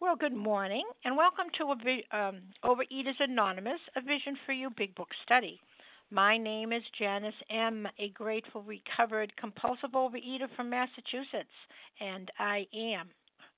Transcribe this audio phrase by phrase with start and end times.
[0.00, 4.94] Well, good morning, and welcome to a, um, Overeaters Anonymous, a Vision for You Big
[4.96, 5.60] Book study.
[6.10, 11.54] My name is Janice M., a grateful, recovered, compulsive overeater from Massachusetts,
[12.00, 13.08] and I am.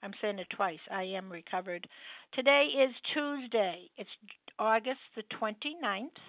[0.03, 0.79] I'm saying it twice.
[0.91, 1.89] I am recovered.
[2.33, 3.91] Today is Tuesday.
[3.97, 4.11] It's
[4.59, 6.21] August the 29th,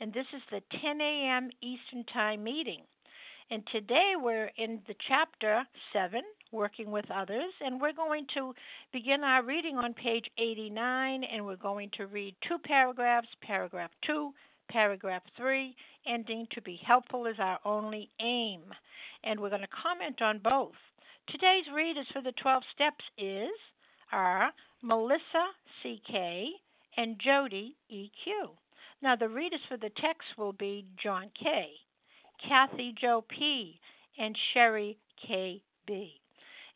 [0.00, 1.50] and this is the 10 a.m.
[1.62, 2.82] Eastern Time meeting.
[3.50, 6.22] And today we're in the chapter 7,
[6.52, 8.54] Working with Others, and we're going to
[8.92, 14.30] begin our reading on page 89, and we're going to read two paragraphs, paragraph 2,
[14.68, 15.74] paragraph 3,
[16.06, 18.60] ending to be helpful is our only aim.
[19.24, 20.74] And we're going to comment on both.
[21.28, 23.50] Today's readers for the 12 steps is
[24.12, 24.50] are
[24.82, 25.46] Melissa
[25.82, 26.14] CK
[26.96, 28.50] and Jody EQ.
[29.02, 31.70] Now the readers for the text will be John K,
[32.46, 33.80] Kathy Joe P,
[34.18, 36.21] and Sherry KB.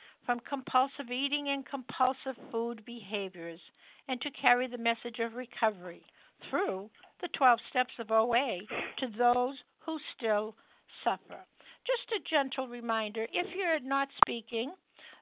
[0.25, 3.59] from compulsive eating and compulsive food behaviors
[4.07, 6.01] and to carry the message of recovery
[6.49, 6.89] through
[7.21, 8.59] the 12 steps of OA
[8.97, 10.55] to those who still
[11.03, 11.39] suffer.
[11.85, 14.71] Just a gentle reminder if you're not speaking,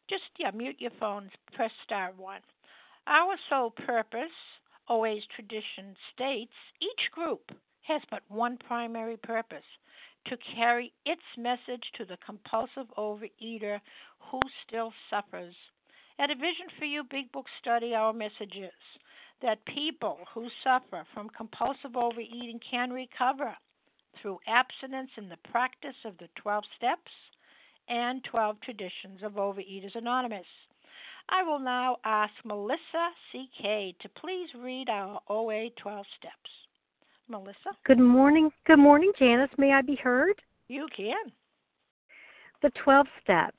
[0.10, 2.40] just yeah, mute your phones, press star 1.
[3.08, 4.36] Our sole purpose,
[4.90, 7.52] OA's tradition states, each group
[7.84, 9.64] has but one primary purpose
[10.28, 13.80] to carry its message to the compulsive overeater
[14.19, 15.56] who still suffers.
[16.19, 18.72] At a Vision for You Big Book study, our message is
[19.41, 23.56] that people who suffer from compulsive overeating can recover
[24.22, 27.12] through abstinence in the practice of the 12 steps
[27.88, 30.46] and 12 traditions of Overeaters Anonymous.
[31.30, 36.50] I will now ask Melissa CK to please read our OA 12 steps.
[37.29, 37.72] Melissa?
[37.85, 38.50] Good morning.
[38.66, 39.51] Good morning, Janice.
[39.57, 40.41] May I be heard?
[40.67, 41.31] You can.
[42.62, 43.57] The 12 steps.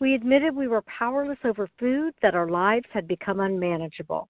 [0.00, 4.28] We admitted we were powerless over food, that our lives had become unmanageable.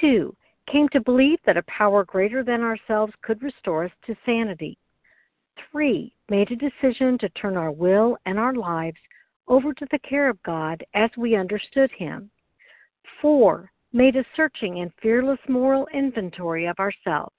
[0.00, 0.34] Two,
[0.70, 4.78] came to believe that a power greater than ourselves could restore us to sanity.
[5.70, 8.98] Three, made a decision to turn our will and our lives
[9.48, 12.30] over to the care of God as we understood Him.
[13.22, 17.34] Four, made a searching and fearless moral inventory of ourselves.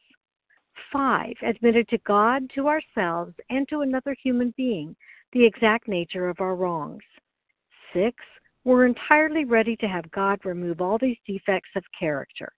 [0.92, 1.34] 5.
[1.42, 4.96] Admitted to God, to ourselves, and to another human being
[5.34, 7.04] the exact nature of our wrongs.
[7.94, 8.16] 6.
[8.64, 12.52] We're entirely ready to have God remove all these defects of character.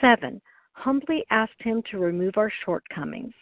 [0.00, 0.40] 7.
[0.72, 3.34] Humbly asked Him to remove our shortcomings.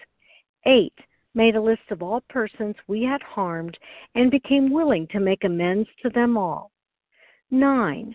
[0.64, 0.92] 8.
[1.34, 3.76] Made a list of all persons we had harmed
[4.14, 6.70] and became willing to make amends to them all.
[7.50, 8.14] 9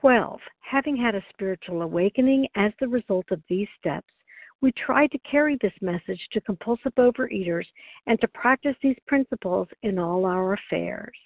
[0.00, 0.40] 12.
[0.60, 4.12] Having had a spiritual awakening as the result of these steps,
[4.60, 7.66] we try to carry this message to compulsive overeaters
[8.06, 11.16] and to practice these principles in all our affairs.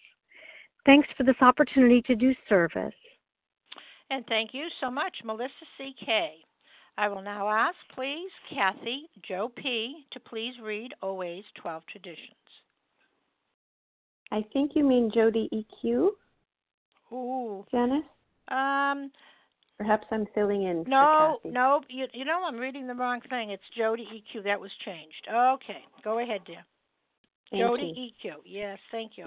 [0.87, 2.95] Thanks for this opportunity to do service.
[4.11, 6.33] And thank you so much, Melissa C.K.
[6.97, 10.05] I will now ask, please, Kathy Joe P.
[10.11, 12.35] to please read OA's 12 traditions.
[14.33, 16.09] I think you mean Jody EQ.
[17.13, 17.65] Ooh.
[17.71, 18.05] Janice?
[18.51, 19.11] Um.
[19.79, 20.85] Perhaps I'm filling in.
[20.89, 21.81] No, no.
[21.89, 23.51] You, you know, I'm reading the wrong thing.
[23.51, 24.43] It's Jody EQ.
[24.43, 25.29] That was changed.
[25.33, 25.85] Okay.
[26.03, 26.65] Go ahead, dear.
[27.53, 28.33] Thank Jody EQ.
[28.45, 29.27] Yes, thank you.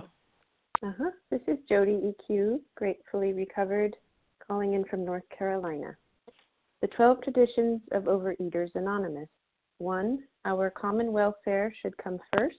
[0.83, 1.12] Uh huh.
[1.29, 3.95] This is Jody EQ, gratefully recovered,
[4.45, 5.95] calling in from North Carolina.
[6.81, 9.29] The 12 Traditions of Overeaters Anonymous.
[9.77, 10.19] 1.
[10.45, 12.57] Our common welfare should come first.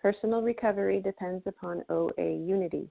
[0.00, 2.90] Personal recovery depends upon OA unity.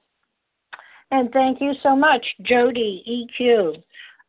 [1.11, 3.03] And thank you so much, Jody
[3.39, 3.83] EQ.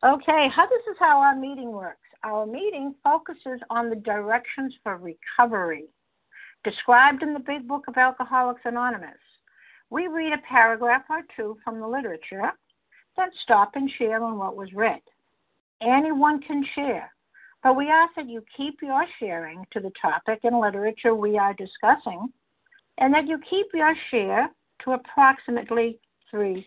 [0.04, 1.98] Okay, how this is how our meeting works.
[2.24, 5.84] Our meeting focuses on the directions for recovery
[6.64, 9.18] described in the Big Book of Alcoholics Anonymous.
[9.90, 12.50] We read a paragraph or two from the literature,
[13.16, 15.00] then stop and share on what was read.
[15.82, 17.12] Anyone can share,
[17.62, 21.54] but we ask that you keep your sharing to the topic and literature we are
[21.54, 22.28] discussing,
[22.98, 24.48] and that you keep your share
[24.84, 25.98] to approximately
[26.30, 26.66] three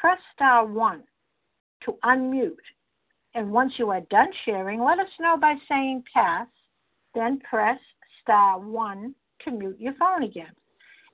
[0.00, 1.02] press star 1
[1.84, 2.56] to unmute.
[3.34, 6.48] And once you are done sharing, let us know by saying pass,
[7.14, 7.78] then press
[8.22, 9.14] star 1
[9.44, 10.52] to mute your phone again.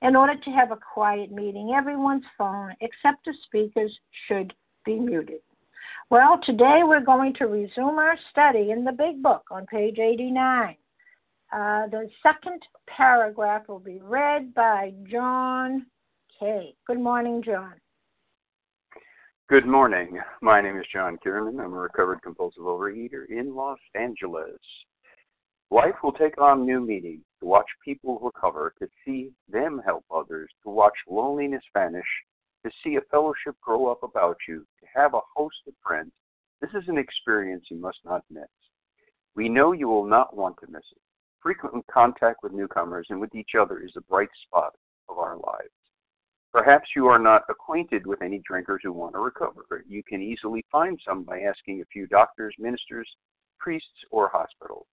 [0.01, 3.95] In order to have a quiet meeting, everyone's phone except the speaker's
[4.27, 4.53] should
[4.85, 5.41] be muted.
[6.09, 10.75] Well, today we're going to resume our study in the Big Book on page 89.
[11.51, 15.85] Uh, the second paragraph will be read by John
[16.39, 16.75] Kay.
[16.85, 17.73] Good morning, John.
[19.49, 20.19] Good morning.
[20.41, 21.61] My name is John Kiernan.
[21.61, 24.59] I'm a recovered compulsive overeater in Los Angeles.
[25.71, 30.49] Life will take on new meaning to watch people recover, to see them help others,
[30.63, 32.03] to watch loneliness vanish,
[32.65, 36.11] to see a fellowship grow up about you, to have a host of friends.
[36.59, 38.51] This is an experience you must not miss.
[39.33, 41.01] We know you will not want to miss it.
[41.41, 44.73] Frequent contact with newcomers and with each other is a bright spot
[45.07, 45.71] of our lives.
[46.53, 49.83] Perhaps you are not acquainted with any drinkers who want to recover.
[49.87, 53.09] You can easily find some by asking a few doctors, ministers,
[53.59, 54.85] priests, or hospitals.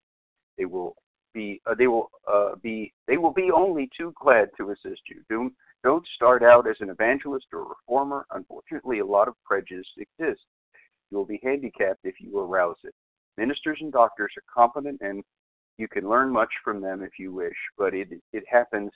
[0.59, 0.97] They will
[1.33, 5.23] be uh, they will uh, be they will be only too glad to assist you.
[5.29, 8.25] Don't don't start out as an evangelist or reformer.
[8.33, 10.45] Unfortunately, a lot of prejudice exists.
[11.11, 12.95] You will be handicapped if you arouse it.
[13.37, 15.23] Ministers and doctors are competent and
[15.77, 18.91] you can learn much from them if you wish, but it it happens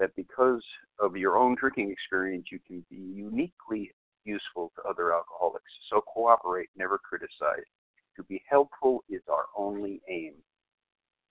[0.00, 0.64] that because
[0.98, 3.92] of your own drinking experience, you can be uniquely
[4.24, 5.70] useful to other alcoholics.
[5.88, 7.64] So cooperate, never criticize.
[8.16, 10.32] To be helpful is our only aim.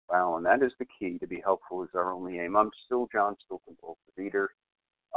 [0.08, 1.18] Wow, and that is the key.
[1.18, 2.56] To be helpful is our only aim.
[2.56, 4.50] I'm still John, still compulsive eater.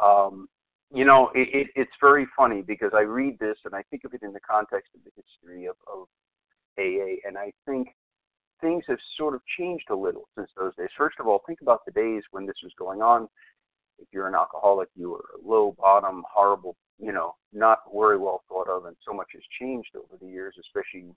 [0.01, 0.49] Um,
[0.93, 4.13] you know, it, it, it's very funny because I read this and I think of
[4.13, 6.07] it in the context of the history of, of
[6.77, 7.89] AA, and I think
[8.61, 10.89] things have sort of changed a little since those days.
[10.97, 13.27] First of all, think about the days when this was going on.
[13.99, 18.69] If you're an alcoholic, you were low bottom, horrible, you know, not very well thought
[18.69, 21.09] of, and so much has changed over the years, especially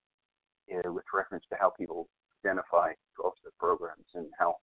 [0.75, 2.09] uh, with reference to how people
[2.45, 4.57] identify 12-step programs and how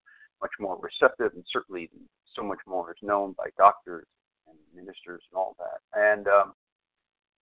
[0.41, 1.89] much more receptive and certainly
[2.35, 4.05] so much more is known by doctors
[4.47, 5.79] and ministers and all that.
[5.93, 6.53] And um,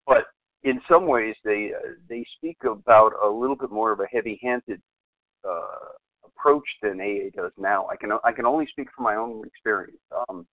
[0.06, 0.26] but
[0.64, 4.82] in some ways they uh, they speak about a little bit more of a heavy-handed
[5.48, 5.96] uh,
[6.26, 7.88] approach than AA does now.
[7.88, 10.46] I can I can only speak from my own experience um,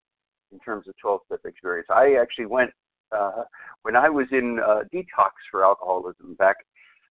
[0.52, 1.88] in terms of 12-step experience.
[1.90, 2.70] I actually went
[3.12, 3.44] uh,
[3.82, 6.56] when I was in uh, detox for alcoholism back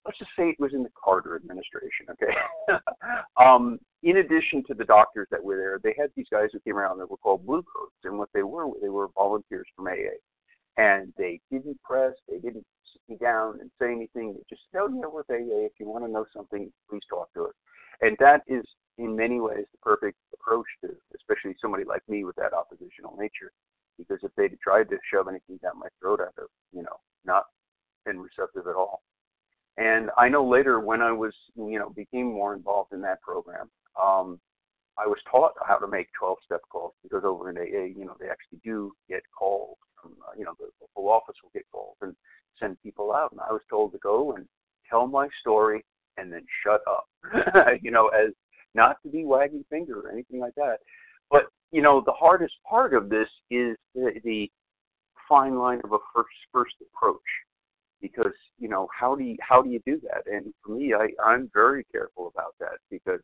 [0.07, 2.33] let's just say it was in the Carter administration, okay?
[3.37, 6.77] um, in addition to the doctors that were there, they had these guys who came
[6.77, 10.15] around that were called blue coats, and what they were, they were volunteers from AA.
[10.77, 14.35] And they didn't press, they didn't sit me down and say anything.
[14.49, 17.53] Just oh, yeah, with AA, if you want to know something, please talk to us.
[18.01, 18.63] And that is,
[18.97, 23.51] in many ways, the perfect approach to, especially somebody like me with that oppositional nature.
[23.97, 27.45] Because if they'd tried to shove anything down my throat, I'd have, you know, not
[28.05, 29.01] been receptive at all.
[29.77, 33.69] And I know later when I was, you know, became more involved in that program,
[34.01, 34.39] um,
[34.97, 38.15] I was taught how to make 12 step calls because over in AA, you know,
[38.19, 42.15] they actually do get uh, Uh, you know, the local office will get calls and
[42.59, 43.31] send people out.
[43.31, 44.45] And I was told to go and
[44.89, 45.83] tell my story
[46.17, 47.07] and then shut up,
[47.81, 48.31] you know, as
[48.73, 50.77] not to be wagging finger or anything like that.
[51.29, 54.49] But, you know, the hardest part of this is the, the
[55.27, 57.21] fine line of a first, first approach
[58.01, 61.07] because you know how do you how do you do that and for me i
[61.23, 63.19] i'm very careful about that because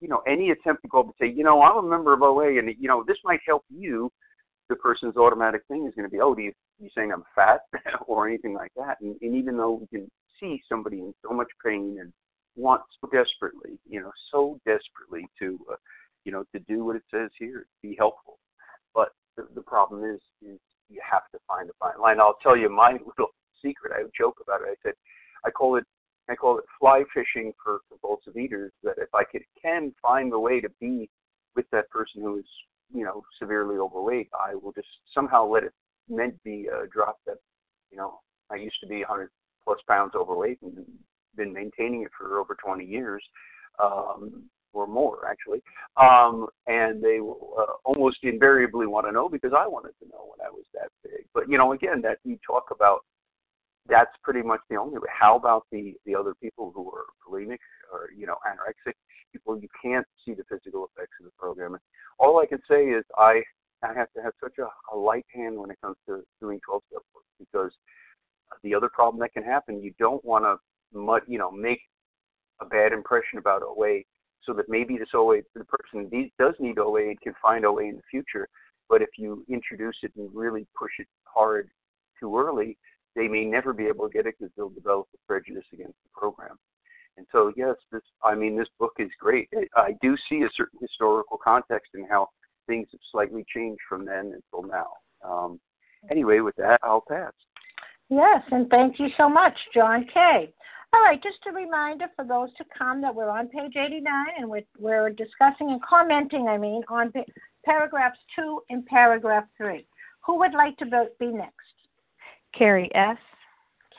[0.00, 2.22] you know any attempt to go up and say you know i'm a member of
[2.22, 4.10] oa and you know this might help you
[4.68, 7.60] the person's automatic thing is going to be oh do you you saying i'm fat
[8.06, 11.48] or anything like that and, and even though we can see somebody in so much
[11.64, 12.12] pain and
[12.56, 15.76] want so desperately you know so desperately to uh,
[16.24, 18.38] you know to do what it says here be helpful
[18.94, 22.56] but the, the problem is is you have to find a fine line i'll tell
[22.56, 23.30] you my little
[23.64, 23.92] secret.
[23.94, 24.68] I joke about it.
[24.70, 24.94] I said,
[25.44, 25.84] I call it,
[26.28, 28.72] I call it fly fishing for compulsive eaters.
[28.82, 31.08] That if I could, can find a way to be
[31.56, 32.44] with that person who is,
[32.94, 35.72] you know, severely overweight, I will just somehow let it
[36.08, 37.36] meant be a drop that,
[37.90, 38.20] you know,
[38.50, 39.28] I used to be 100
[39.64, 40.84] plus pounds overweight and
[41.36, 43.22] been maintaining it for over 20 years.
[43.82, 45.62] Um, or more actually,
[45.96, 50.44] um, and they uh, almost invariably want to know because I wanted to know when
[50.46, 51.26] I was that big.
[51.32, 53.04] But you know, again, that you talk about
[53.88, 55.08] that's pretty much the only way.
[55.08, 57.58] How about the the other people who are bulimic
[57.92, 58.94] or you know anorexic
[59.32, 59.58] people?
[59.58, 61.78] You can't see the physical effects of the program.
[62.18, 63.42] All I can say is I
[63.82, 66.82] I have to have such a, a light hand when it comes to doing 12
[66.88, 67.72] step work because
[68.62, 70.56] the other problem that can happen, you don't want to
[70.98, 71.80] mud you know make
[72.60, 74.00] a bad impression about OA
[74.44, 77.96] so that maybe this OA the person does need OA and can find OA in
[77.96, 78.48] the future.
[78.88, 81.70] But if you introduce it and really push it hard
[82.20, 82.76] too early,
[83.16, 86.10] they may never be able to get it because they'll develop a prejudice against the
[86.12, 86.58] program.
[87.16, 89.48] And so, yes, this I mean, this book is great.
[89.76, 92.28] I do see a certain historical context in how
[92.66, 94.88] things have slightly changed from then until now.
[95.24, 95.60] Um,
[96.10, 97.32] anyway, with that, I'll pass.
[98.10, 100.52] Yes, and thank you so much, John K.
[100.92, 104.04] All right, just a reminder for those to come that we're on page 89
[104.38, 107.12] and we're, we're discussing and commenting, I mean, on
[107.64, 109.84] paragraphs 2 and paragraph 3.
[110.26, 111.54] Who would like to vote be next?
[112.56, 113.16] Carrie S.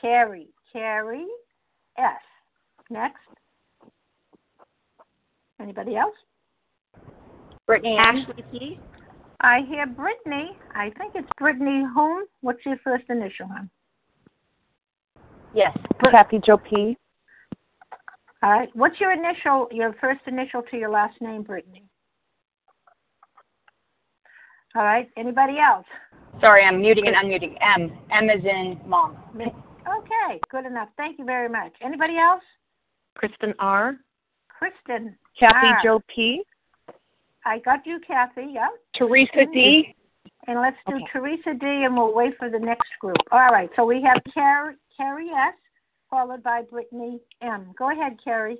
[0.00, 0.48] Carrie.
[0.72, 1.26] Carrie
[1.98, 2.22] S.
[2.90, 3.20] Next.
[5.60, 6.14] Anybody else?
[7.66, 8.80] Brittany Ashley P.
[9.40, 10.56] I hear Brittany.
[10.74, 12.24] I think it's Brittany whom?
[12.40, 13.68] What's your first initial, hon?
[15.54, 15.76] Yes.
[16.10, 16.96] Kathy Joe P.
[18.42, 18.68] All right.
[18.74, 21.84] What's your initial, your first initial to your last name, Brittany?
[24.76, 25.08] All right.
[25.16, 25.86] Anybody else?
[26.40, 27.56] Sorry, I'm muting and unmuting.
[27.62, 27.98] M.
[28.12, 29.16] M is in mom.
[29.36, 30.88] Okay, good enough.
[30.96, 31.72] Thank you very much.
[31.82, 32.42] Anybody else?
[33.16, 33.96] Kristen R.
[34.48, 35.16] Kristen.
[35.38, 35.78] Kathy R.
[35.82, 36.42] Joe P.
[37.44, 38.52] I got you, Kathy.
[38.52, 38.68] Yeah.
[38.94, 39.94] Teresa D.
[40.46, 41.04] And let's do okay.
[41.12, 41.66] Teresa D.
[41.66, 43.16] And we'll wait for the next group.
[43.32, 43.70] All right.
[43.76, 45.54] So we have Carrie, Carrie S.
[46.08, 47.74] Followed by Brittany M.
[47.76, 48.58] Go ahead, Carrie.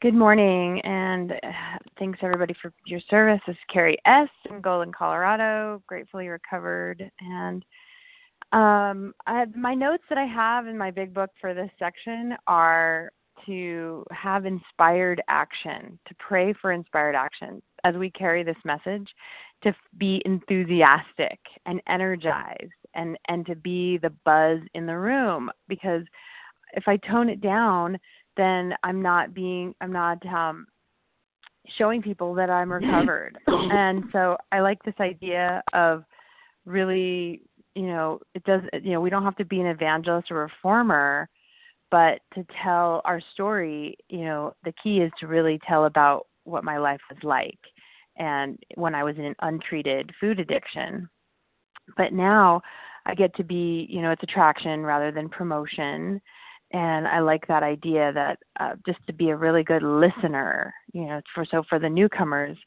[0.00, 3.40] Good morning, and uh, thanks everybody for your service.
[3.46, 4.28] This is Carrie S.
[4.48, 7.10] in Golden, Colorado, gratefully recovered.
[7.20, 7.64] And
[8.52, 13.10] um, I, my notes that I have in my big book for this section are
[13.46, 19.08] to have inspired action, to pray for inspired action as we carry this message,
[19.62, 26.02] to be enthusiastic and energized and and to be the buzz in the room because
[26.74, 27.98] if I tone it down,
[28.36, 30.66] then I'm not being I'm not um
[31.76, 33.38] showing people that I'm recovered.
[33.46, 36.04] and so I like this idea of
[36.64, 37.42] really,
[37.78, 41.28] you know, it does you know, we don't have to be an evangelist or reformer,
[41.92, 46.64] but to tell our story, you know, the key is to really tell about what
[46.64, 47.58] my life was like
[48.16, 51.08] and when I was in an untreated food addiction.
[51.96, 52.60] But now
[53.06, 56.20] I get to be, you know, it's attraction rather than promotion.
[56.72, 61.04] And I like that idea that uh, just to be a really good listener, you
[61.04, 62.58] know, for so for the newcomers,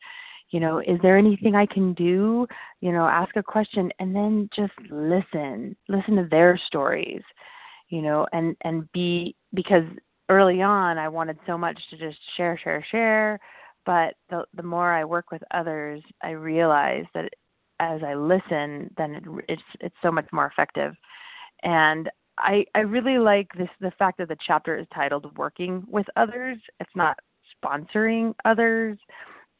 [0.51, 2.45] you know, is there anything I can do?
[2.81, 7.21] You know, ask a question and then just listen, listen to their stories,
[7.89, 9.83] you know, and and be because
[10.29, 13.39] early on I wanted so much to just share, share, share,
[13.85, 17.29] but the the more I work with others, I realize that
[17.79, 20.93] as I listen, then it, it's it's so much more effective.
[21.63, 26.07] And I I really like this the fact that the chapter is titled "Working with
[26.17, 27.17] Others." It's not
[27.63, 28.97] sponsoring others.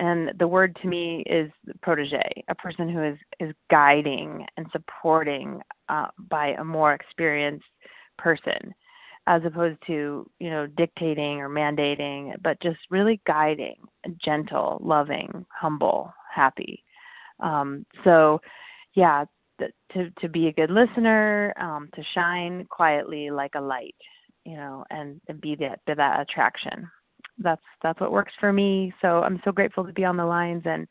[0.02, 1.52] And the word to me is
[1.84, 7.64] protege, a person who is is guiding and supporting uh, by a more experienced
[8.18, 8.74] person
[9.28, 13.76] as opposed to you know dictating or mandating but just really guiding
[14.26, 16.84] gentle loving humble happy.
[17.40, 18.42] Um, so
[18.96, 19.26] yeah
[19.94, 23.96] to to be a good listener um, to shine quietly like a light
[24.46, 26.90] you know and, and be that be that attraction
[27.44, 30.64] that's that's what works for me so i'm so grateful to be on the lines
[30.66, 30.88] and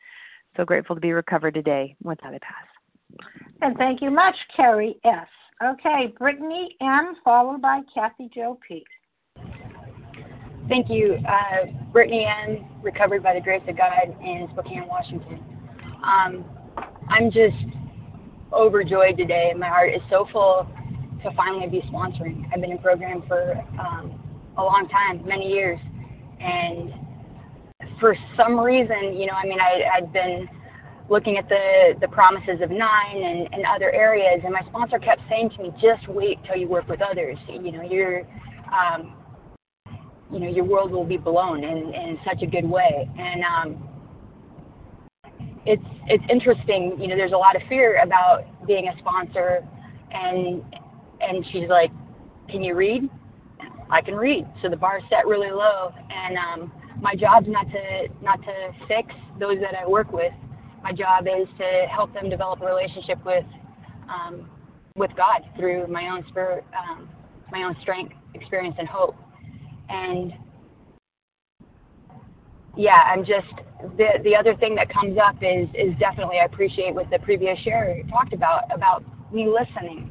[0.56, 3.24] so grateful to be recovered today with that i pass
[3.62, 5.28] and thank you much carrie s
[5.62, 8.82] Okay, Brittany M, followed by Kathy Jo P.
[10.70, 11.18] Thank you.
[11.28, 15.44] Uh, Brittany M, recovered by the grace of God in Spokane, Washington.
[16.02, 16.46] Um,
[17.10, 17.56] I'm just
[18.54, 19.52] overjoyed today.
[19.54, 20.66] My heart is so full
[21.24, 22.46] to finally be sponsoring.
[22.54, 24.18] I've been in program for um,
[24.56, 25.78] a long time, many years,
[26.40, 26.92] and
[28.00, 30.48] for some reason, you know, I mean, I, I'd been
[31.08, 34.40] looking at the, the promises of nine and, and other areas.
[34.44, 37.36] And my sponsor kept saying to me, just wait till you work with others.
[37.48, 38.22] You know, your,
[38.72, 39.14] um,
[40.32, 43.08] you know, your world will be blown in, in such a good way.
[43.18, 43.86] And, um,
[45.66, 49.60] it's, it's interesting, you know, there's a lot of fear about being a sponsor
[50.10, 50.62] and,
[51.20, 51.90] and she's like,
[52.48, 53.10] can you read?
[53.90, 54.46] I can read.
[54.62, 58.72] So the bar is set really low and, um, my job's not to, not to
[58.86, 60.32] fix those that I work with
[60.82, 63.44] my job is to help them develop a relationship with
[64.08, 64.48] um,
[64.96, 67.08] with God through my own spirit, um,
[67.52, 69.14] my own strength, experience, and hope.
[69.88, 70.32] And
[72.76, 73.48] yeah, I'm just
[73.96, 77.58] the the other thing that comes up is is definitely I appreciate what the previous
[77.60, 80.10] share talked about about me listening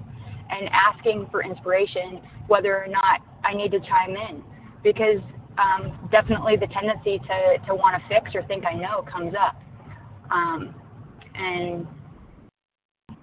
[0.52, 4.44] and asking for inspiration, whether or not I need to chime in,
[4.84, 5.22] because
[5.58, 9.62] um, definitely the tendency to to want to fix or think I know comes up.
[10.32, 10.76] Um,
[11.36, 11.88] and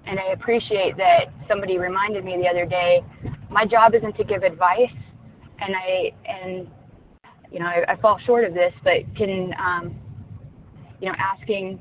[0.07, 3.05] and I appreciate that somebody reminded me the other day.
[3.51, 4.97] My job isn't to give advice,
[5.61, 6.69] and I and
[7.51, 9.99] you know I, I fall short of this, but can um,
[11.01, 11.81] you know asking,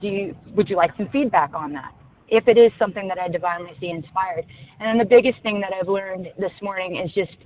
[0.00, 1.92] do you would you like some feedback on that?
[2.28, 4.44] If it is something that I divinely see inspired,
[4.80, 7.36] and then the biggest thing that I've learned this morning is just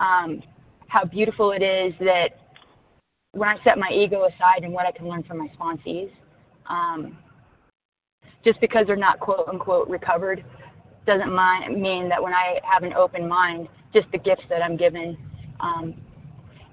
[0.00, 0.42] um,
[0.88, 2.30] how beautiful it is that
[3.32, 6.10] when I set my ego aside and what I can learn from my sponsees,
[6.68, 7.16] um,
[8.44, 10.44] just because they're not quote unquote recovered
[11.06, 14.76] doesn't mind, mean that when I have an open mind, just the gifts that I'm
[14.76, 15.16] given.
[15.60, 15.94] Um,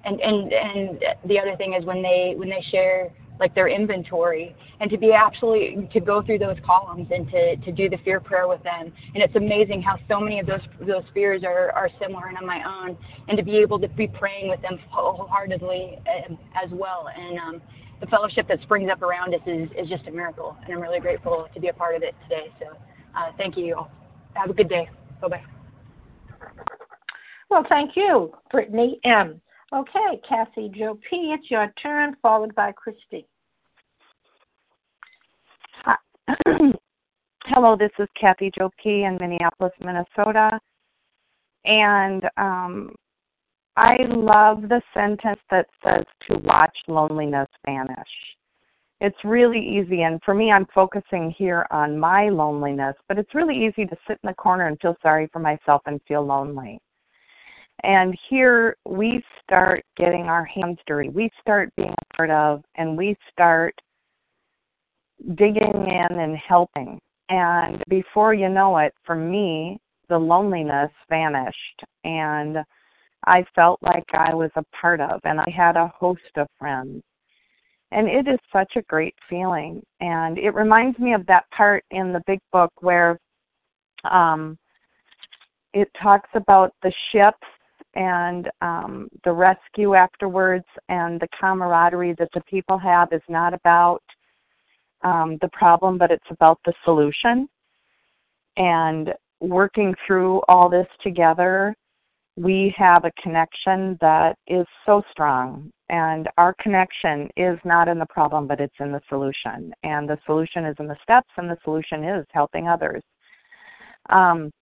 [0.04, 4.54] and, and, and the other thing is when they, when they share like their inventory
[4.80, 8.20] and to be absolutely to go through those columns and to, to do the fear
[8.20, 8.92] prayer with them.
[9.14, 12.46] And it's amazing how so many of those those fears are, are similar and on
[12.46, 12.96] my own
[13.28, 15.98] and to be able to be praying with them wholeheartedly
[16.28, 17.08] um, as well.
[17.14, 17.62] And um,
[18.00, 21.00] the fellowship that springs up around us is, is just a miracle and I'm really
[21.00, 22.52] grateful to be a part of it today.
[22.60, 22.76] So
[23.16, 23.90] uh, thank you all.
[24.34, 24.88] Have a good day.
[25.20, 25.42] Bye bye
[27.50, 29.40] well thank you Brittany M
[29.72, 33.26] Okay, Kathy Jo P., it's your turn, followed by Christy.
[37.44, 39.02] Hello, this is Kathy Jo P.
[39.02, 40.58] in Minneapolis, Minnesota.
[41.66, 42.94] And um,
[43.76, 48.08] I love the sentence that says to watch loneliness vanish.
[49.02, 53.54] It's really easy, and for me, I'm focusing here on my loneliness, but it's really
[53.54, 56.80] easy to sit in the corner and feel sorry for myself and feel lonely.
[57.84, 61.10] And here we start getting our hands dirty.
[61.10, 63.74] We start being a part of, and we start
[65.34, 66.98] digging in and helping.
[67.28, 71.82] And before you know it, for me, the loneliness vanished.
[72.04, 72.58] And
[73.26, 77.02] I felt like I was a part of, and I had a host of friends.
[77.90, 79.82] And it is such a great feeling.
[80.00, 83.18] And it reminds me of that part in the big book where
[84.04, 84.58] um,
[85.74, 87.46] it talks about the ships
[87.98, 94.02] and um, the rescue afterwards and the camaraderie that the people have is not about
[95.02, 97.46] um, the problem, but it's about the solution.
[98.56, 101.74] And working through all this together
[102.38, 105.72] we have a connection that is so strong.
[105.88, 109.72] And our connection is not in the problem, but it's in the solution.
[109.82, 113.02] And the solution is in the steps, and the solution is helping others.
[114.10, 114.52] Um,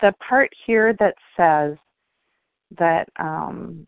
[0.00, 1.76] the part here that says
[2.78, 3.86] that um,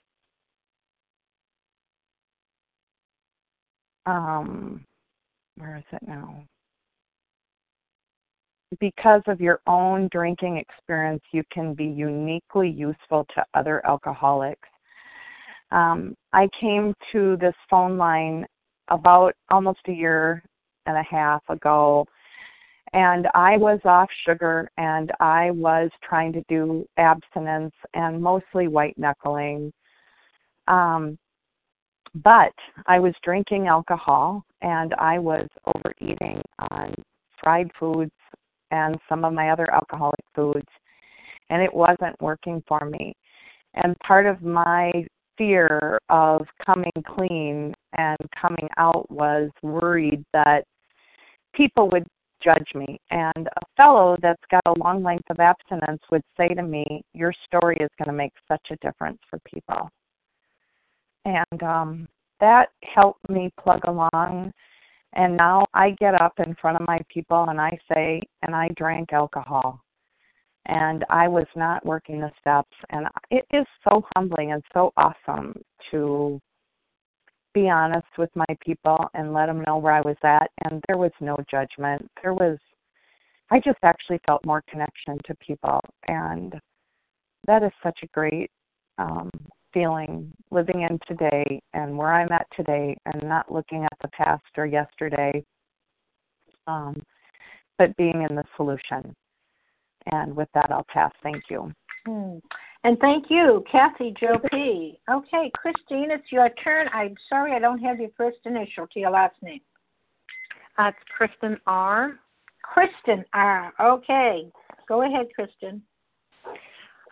[4.06, 4.84] um,
[5.56, 6.44] where is it now?
[8.80, 14.68] because of your own drinking experience, you can be uniquely useful to other alcoholics.
[15.70, 18.46] Um, I came to this phone line
[18.88, 20.42] about almost a year
[20.86, 22.06] and a half ago,
[22.92, 28.98] and I was off sugar and I was trying to do abstinence and mostly white
[28.98, 29.72] knuckling.
[30.68, 31.18] Um,
[32.16, 32.52] but
[32.86, 36.94] I was drinking alcohol and I was overeating on
[37.42, 38.12] fried foods
[38.70, 40.68] and some of my other alcoholic foods,
[41.50, 43.14] and it wasn't working for me.
[43.74, 44.90] And part of my
[45.36, 50.64] fear of coming clean and coming out was worried that
[51.54, 52.06] people would
[52.42, 53.00] judge me.
[53.10, 57.32] And a fellow that's got a long length of abstinence would say to me, Your
[57.46, 59.88] story is going to make such a difference for people.
[61.24, 62.08] And um,
[62.40, 64.52] that helped me plug along
[65.14, 68.68] and now I get up in front of my people and I say, and I
[68.76, 69.80] drank alcohol.
[70.66, 72.74] And I was not working the steps.
[72.90, 76.40] And it is so humbling and so awesome to
[77.54, 80.50] be honest with my people and let them know where I was at.
[80.64, 82.08] And there was no judgment.
[82.22, 82.58] There was,
[83.50, 85.80] I just actually felt more connection to people.
[86.08, 86.54] And
[87.46, 88.50] that is such a great
[88.98, 89.30] um,
[89.72, 94.42] feeling living in today and where I'm at today and not looking at the past
[94.56, 95.44] or yesterday,
[96.66, 97.02] um,
[97.78, 99.14] but being in the solution.
[100.06, 101.12] And with that, I'll pass.
[101.22, 101.72] Thank you.
[102.06, 102.38] Hmm.
[102.84, 104.98] And thank you, Kathy Joe P.
[105.08, 106.88] Okay, Christine, it's your turn.
[106.92, 109.60] I'm sorry I don't have your first initial to your last name.
[110.78, 112.18] Uh, it's Kristen R.
[112.62, 113.72] Kristen R.
[113.80, 114.50] Okay.
[114.88, 115.82] Go ahead, Kristen.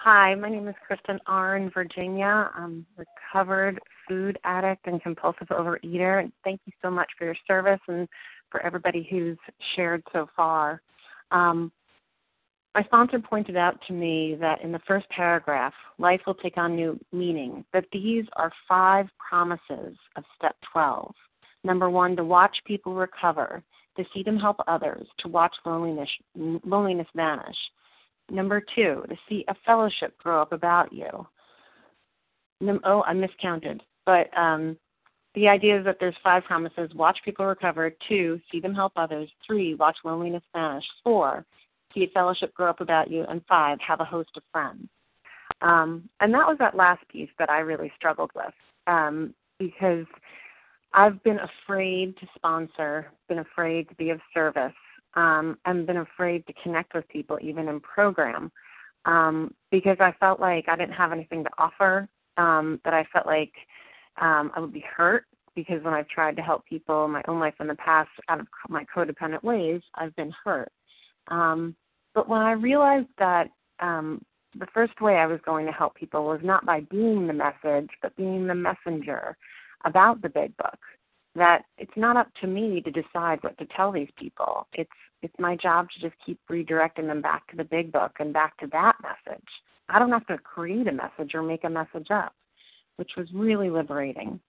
[0.00, 1.56] Hi, my name is Kristen R.
[1.56, 2.50] in Virginia.
[2.54, 6.20] I'm a recovered food addict and compulsive overeater.
[6.20, 8.08] And thank you so much for your service and
[8.50, 9.36] for everybody who's
[9.76, 10.80] shared so far.
[11.30, 11.70] Um,
[12.74, 16.76] my sponsor pointed out to me that in the first paragraph, life will take on
[16.76, 21.12] new meaning, that these are five promises of step 12.
[21.64, 23.62] Number one, to watch people recover,
[23.96, 27.56] to see them help others, to watch loneliness, loneliness vanish.
[28.30, 31.26] Number two, to see a fellowship grow up about you.
[32.60, 33.82] Num- oh, I miscounted.
[34.06, 34.76] But um,
[35.34, 39.28] the idea is that there's five promises watch people recover, two, see them help others,
[39.44, 41.44] three, watch loneliness vanish, four,
[41.94, 44.88] see a fellowship grow up about you, and five, have a host of friends.
[45.62, 48.54] Um, and that was that last piece that I really struggled with
[48.86, 50.06] um, because
[50.92, 54.72] I've been afraid to sponsor, been afraid to be of service,
[55.14, 58.50] um, and been afraid to connect with people even in program
[59.04, 62.08] um, because I felt like I didn't have anything to offer.
[62.36, 63.52] Um, that I felt like
[64.18, 65.24] um, I would be hurt
[65.54, 68.40] because when I've tried to help people in my own life in the past out
[68.40, 70.72] of my codependent ways, I've been hurt.
[71.28, 71.74] Um,
[72.14, 73.48] but when I realized that
[73.80, 74.22] um,
[74.58, 77.90] the first way I was going to help people was not by being the message,
[78.02, 79.36] but being the messenger
[79.84, 80.78] about the big book
[81.36, 84.66] that it's not up to me to decide what to tell these people.
[84.72, 84.90] It's
[85.22, 88.56] it's my job to just keep redirecting them back to the big book and back
[88.58, 89.46] to that message.
[89.88, 92.32] I don't have to create a message or make a message up,
[92.96, 94.40] which was really liberating.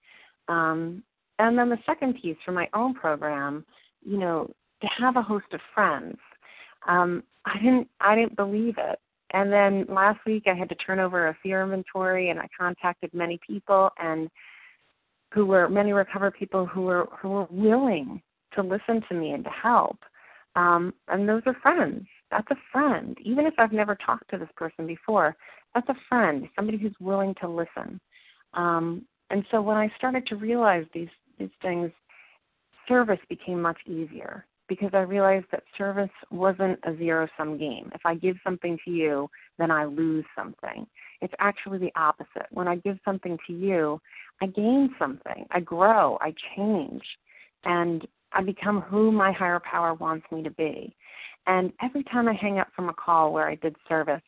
[0.47, 1.03] Um,
[1.39, 3.65] and then the second piece for my own program,
[4.05, 4.49] you know,
[4.81, 6.17] to have a host of friends.
[6.87, 8.99] Um, I didn't I didn't believe it.
[9.33, 13.13] And then last week I had to turn over a fear inventory and I contacted
[13.13, 14.29] many people and
[15.33, 18.21] who were many recovered people who were who were willing
[18.55, 19.97] to listen to me and to help.
[20.55, 22.05] Um, and those are friends.
[22.29, 23.17] That's a friend.
[23.23, 25.35] Even if I've never talked to this person before,
[25.73, 28.01] that's a friend, somebody who's willing to listen.
[28.53, 31.91] Um, and so when I started to realize these these things,
[32.87, 37.91] service became much easier because I realized that service wasn't a zero sum game.
[37.93, 39.29] If I give something to you,
[39.59, 40.87] then I lose something.
[41.19, 42.47] It's actually the opposite.
[42.51, 43.99] When I give something to you,
[44.41, 45.45] I gain something.
[45.51, 47.01] I grow, I change,
[47.65, 50.95] and I become who my higher power wants me to be.
[51.47, 54.21] And every time I hang up from a call where I did service,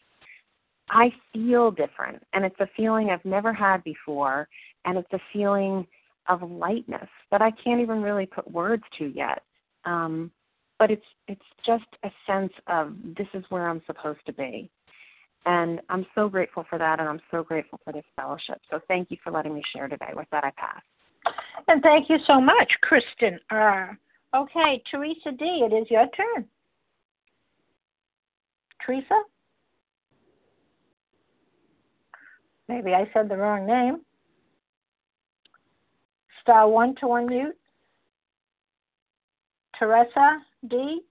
[0.89, 2.21] I feel different.
[2.33, 4.49] And it's a feeling I've never had before.
[4.83, 5.87] And it's a feeling
[6.27, 9.41] of lightness that I can't even really put words to yet.
[9.85, 10.31] Um,
[10.79, 14.69] but it's it's just a sense of this is where I'm supposed to be.
[15.45, 18.59] And I'm so grateful for that and I'm so grateful for this fellowship.
[18.71, 20.11] So thank you for letting me share today.
[20.15, 20.81] With that I pass.
[21.67, 23.97] And thank you so much, Kristen R.
[24.35, 26.45] Okay, Teresa D, it is your turn.
[28.85, 29.21] Teresa?
[32.67, 34.01] Maybe I said the wrong name.
[36.41, 37.51] Star one to unmute.
[39.77, 41.01] Teresa D.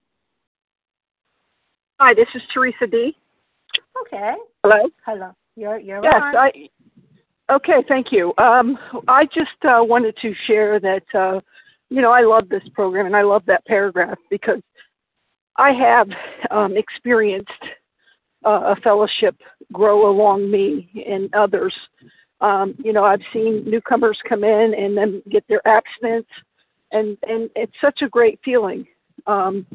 [1.99, 3.15] Hi, this is Teresa D.
[4.01, 4.33] Okay.
[4.63, 4.89] Hello.
[5.05, 5.31] Hello.
[5.55, 6.35] You're you're yes, on.
[6.35, 6.51] I.
[7.51, 8.33] Okay, thank you.
[8.37, 11.39] Um, I just uh, wanted to share that uh,
[11.89, 14.61] you know I love this program and I love that paragraph because
[15.57, 16.07] I have
[16.51, 17.51] um, experienced
[18.45, 19.35] uh, a fellowship
[19.71, 21.73] grow along me and others.
[22.41, 26.27] Um, you know, I've seen newcomers come in and then get their abstinence,
[26.93, 28.85] and and it's such a great feeling
[29.27, 29.65] um,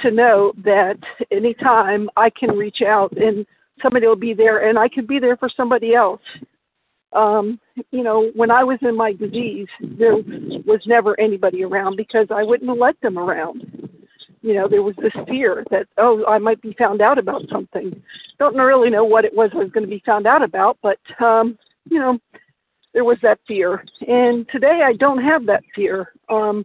[0.00, 0.98] to know that
[1.30, 3.46] anytime I can reach out and
[3.82, 6.22] somebody will be there, and I can be there for somebody else.
[7.14, 7.58] Um,
[7.90, 12.42] you know, when I was in my disease, there was never anybody around because I
[12.42, 13.88] wouldn't let them around
[14.42, 18.00] you know, there was this fear that, oh, I might be found out about something.
[18.38, 20.98] Don't really know what it was I was going to be found out about, but,
[21.20, 21.58] um,
[21.90, 22.18] you know,
[22.94, 23.84] there was that fear.
[24.06, 26.12] And today I don't have that fear.
[26.28, 26.64] Um,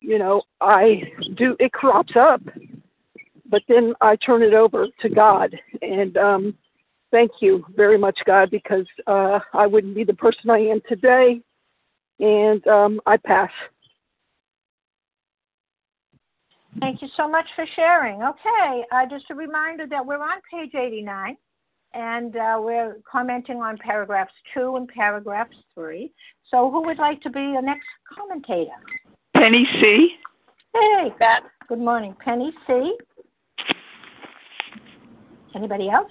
[0.00, 1.02] you know, I
[1.36, 2.40] do, it crops up,
[3.46, 5.54] but then I turn it over to God.
[5.82, 6.54] And um,
[7.10, 11.40] thank you very much, God, because uh, I wouldn't be the person I am today.
[12.20, 13.50] And um, I pass.
[16.80, 18.22] Thank you so much for sharing.
[18.22, 21.36] Okay, uh, just a reminder that we're on page 89
[21.94, 26.10] and uh, we're commenting on paragraphs 2 and paragraph 3.
[26.50, 28.70] So, who would like to be the next commentator?
[29.36, 30.08] Penny C.
[30.74, 31.42] Hey, Beth.
[31.68, 32.14] Good morning.
[32.24, 32.96] Penny C.
[35.54, 36.10] Anybody else?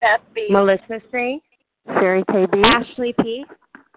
[0.00, 0.46] Beth B.
[0.50, 1.40] Melissa C.
[1.86, 2.64] Sherry KB.
[2.66, 3.44] Ashley P.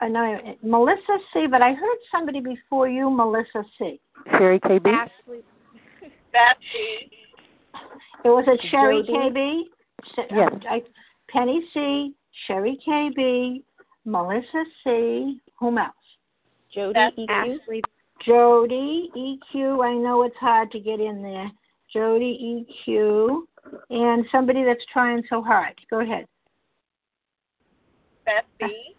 [0.02, 4.00] Uh, no, Melissa C, but I heard somebody before you, Melissa C.
[4.32, 4.88] Sherry KB.
[4.88, 5.44] Ashley
[6.32, 7.12] Beth B.
[8.24, 9.14] It was a Sherry Jody.
[9.14, 9.62] KB,
[10.18, 10.50] Yes.
[10.52, 10.82] Um, I,
[11.30, 12.14] Penny C,
[12.48, 13.64] Sherry KB,
[14.06, 15.42] Melissa C.
[15.60, 15.94] Whom else?
[16.74, 17.30] Jody Beth EQ.
[17.30, 17.82] Ashley
[18.26, 19.86] Jody EQ.
[19.86, 21.52] I know it's hard to get in there.
[21.92, 23.42] Jody EQ,
[23.90, 25.74] and somebody that's trying so hard.
[25.90, 26.26] Go ahead.
[28.26, 28.96] Beth B.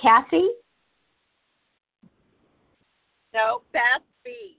[0.00, 0.48] Kathy.
[3.32, 4.58] No, Beth B.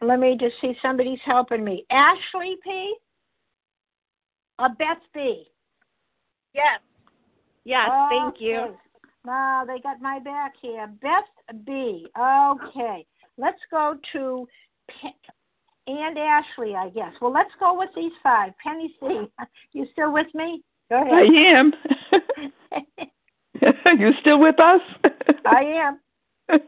[0.00, 0.74] Let me just see.
[0.82, 1.84] Somebody's helping me.
[1.90, 2.94] Ashley P.
[4.58, 5.44] Or Beth B.
[6.54, 6.80] Yes.
[7.64, 8.58] Yes, thank you.
[8.58, 8.74] Okay.
[9.26, 10.86] No, they got my back here.
[11.00, 12.06] Beth B.
[12.18, 13.06] Okay.
[13.38, 14.46] Let's go to
[14.88, 15.08] Pe-
[15.86, 17.12] and Ashley, I guess.
[17.20, 18.52] Well, let's go with these five.
[18.62, 19.06] Penny C.
[19.72, 20.62] You still with me?
[20.88, 21.12] Go ahead.
[21.12, 21.56] I ahead.
[21.56, 21.72] am.
[23.98, 24.80] you still with us?
[25.44, 25.62] I
[26.50, 26.60] am.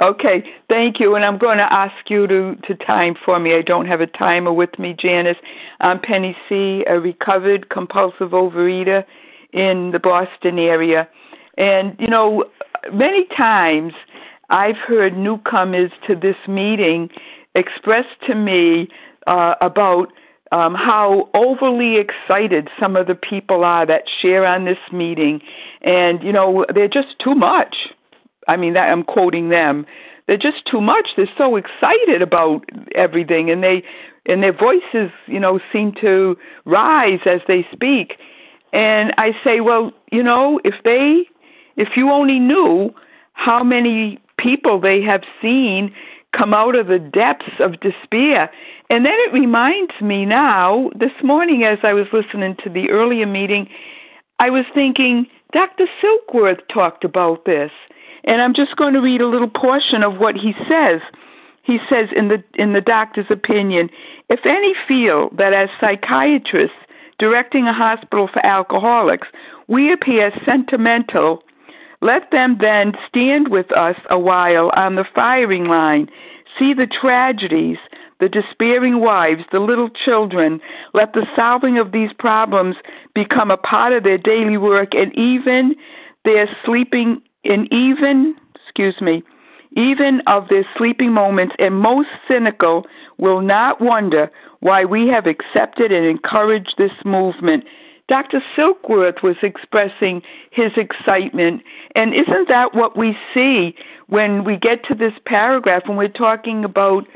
[0.00, 1.14] Okay, thank you.
[1.14, 3.54] And I'm going to ask you to, to time for me.
[3.54, 5.36] I don't have a timer with me, Janice.
[5.80, 9.04] I'm Penny C., a recovered compulsive overeater
[9.52, 11.08] in the Boston area.
[11.56, 12.44] And, you know,
[12.92, 13.92] many times
[14.50, 17.10] I've heard newcomers to this meeting
[17.54, 18.88] express to me
[19.26, 20.12] uh, about
[20.50, 25.40] um, how overly excited some of the people are that share on this meeting.
[25.82, 27.76] And, you know, they're just too much.
[28.48, 29.86] I mean, I'm quoting them.
[30.26, 31.10] They're just too much.
[31.16, 33.82] They're so excited about everything, and they
[34.26, 38.14] and their voices, you know, seem to rise as they speak.
[38.72, 41.24] And I say, well, you know, if they,
[41.76, 42.94] if you only knew
[43.32, 45.92] how many people they have seen
[46.36, 48.50] come out of the depths of despair.
[48.90, 53.26] And then it reminds me now, this morning as I was listening to the earlier
[53.26, 53.68] meeting,
[54.38, 55.86] I was thinking Dr.
[56.02, 57.70] Silkworth talked about this.
[58.24, 61.00] And I'm just going to read a little portion of what he says.
[61.62, 63.88] he says in the in the doctor's opinion,
[64.28, 66.76] if any feel that as psychiatrists
[67.18, 69.28] directing a hospital for alcoholics,
[69.68, 71.42] we appear sentimental,
[72.00, 76.08] let them then stand with us a while on the firing line,
[76.58, 77.78] see the tragedies,
[78.18, 80.60] the despairing wives, the little children.
[80.94, 82.76] Let the solving of these problems
[83.14, 85.74] become a part of their daily work and even
[86.24, 89.22] their sleeping and even excuse me,
[89.76, 92.86] even of their sleeping moments, and most cynical
[93.18, 97.64] will not wonder why we have accepted and encouraged this movement.
[98.08, 98.42] Dr.
[98.56, 101.62] Silkworth was expressing his excitement,
[101.94, 103.74] and isn't that what we see
[104.08, 107.06] when we get to this paragraph when we're talking about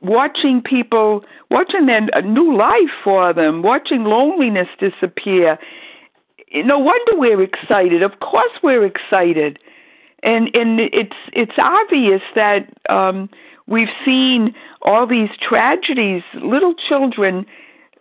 [0.00, 5.58] watching people, watching their a new life for them, watching loneliness disappear?
[6.54, 8.02] No wonder we're excited.
[8.02, 9.58] Of course, we're excited
[10.22, 13.28] and and it's it's obvious that um,
[13.66, 16.22] we've seen all these tragedies.
[16.42, 17.46] Little children.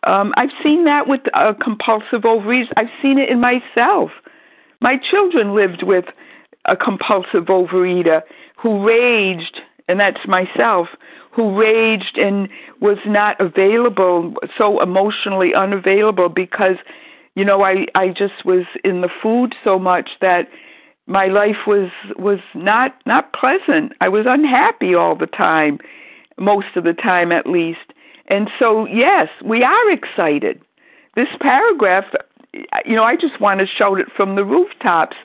[0.03, 2.67] Um, I've seen that with uh, compulsive overeaters.
[2.77, 4.11] I've seen it in myself.
[4.79, 6.05] My children lived with
[6.65, 8.21] a compulsive overeater
[8.55, 10.89] who raged, and that's myself,
[11.31, 12.47] who raged and
[12.81, 16.77] was not available, so emotionally unavailable because,
[17.35, 20.47] you know, I I just was in the food so much that
[21.07, 23.93] my life was was not not pleasant.
[24.01, 25.79] I was unhappy all the time,
[26.37, 27.93] most of the time at least.
[28.27, 30.61] And so yes, we are excited.
[31.15, 32.05] This paragraph,
[32.85, 35.15] you know, I just want to shout it from the rooftops.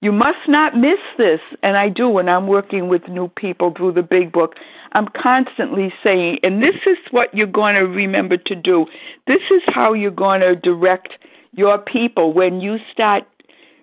[0.00, 3.92] You must not miss this, and I do when I'm working with new people through
[3.92, 4.54] the big book.
[4.92, 8.86] I'm constantly saying, and this is what you're going to remember to do.
[9.26, 11.14] This is how you're going to direct
[11.52, 13.24] your people when you start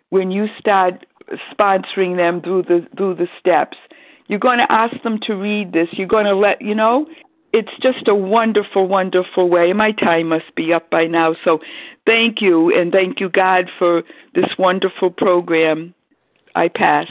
[0.09, 1.05] when you start
[1.51, 3.77] sponsoring them through the through the steps.
[4.27, 5.89] You're going to ask them to read this.
[5.91, 7.05] You're going to let you know.
[7.53, 9.73] It's just a wonderful, wonderful way.
[9.73, 11.59] My time must be up by now, so
[12.05, 15.93] thank you and thank you, God, for this wonderful program.
[16.55, 17.07] I pass.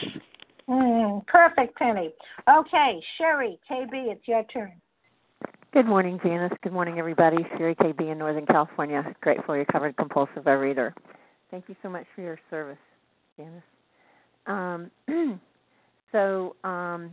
[0.66, 2.12] Mm, perfect, Penny.
[2.48, 4.72] Okay, Sherry, KB, it's your turn.
[5.72, 6.52] Good morning, Janice.
[6.62, 7.36] Good morning, everybody.
[7.56, 9.04] Sherry KB in Northern California.
[9.20, 10.92] Grateful recovered compulsive overeater.
[11.50, 12.78] Thank you so much for your service,
[13.36, 13.62] Janice.
[14.46, 14.90] Um,
[16.12, 17.12] so um,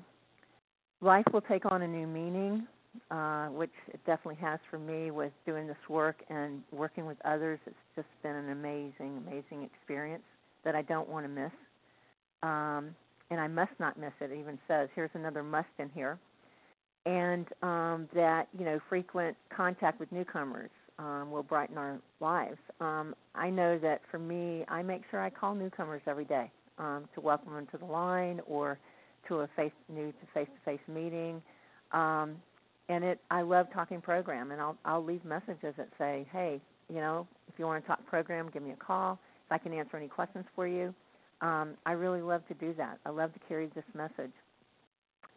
[1.01, 2.67] life will take on a new meaning,
[3.11, 7.59] uh, which it definitely has for me with doing this work and working with others.
[7.65, 10.23] It's just been an amazing, amazing experience
[10.63, 11.51] that I don't want to miss.
[12.43, 12.95] Um,
[13.29, 14.31] and I must not miss it.
[14.31, 16.17] It even says here's another must in here,
[17.05, 22.57] and um, that you know frequent contact with newcomers um, will brighten our lives.
[22.79, 27.05] Um, I know that for me, I make sure I call newcomers every day um,
[27.15, 28.79] to welcome them to the line or
[29.27, 31.41] to a face new to face to face meeting.
[31.91, 32.35] Um,
[32.89, 36.97] and it I love talking program and I'll I'll leave messages that say, Hey, you
[36.97, 39.19] know, if you want to talk program, give me a call.
[39.45, 40.93] If I can answer any questions for you.
[41.41, 42.99] Um, I really love to do that.
[43.05, 44.31] I love to carry this message.